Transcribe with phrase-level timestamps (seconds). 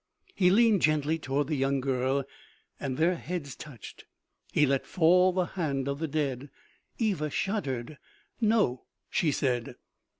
[0.33, 2.23] He leaned gently toward the young girl,
[2.79, 4.05] and their heads touched.
[4.51, 6.49] He let fall the hand of the dead.
[6.97, 7.99] Eva shuddered."
[8.41, 9.75] No," she said.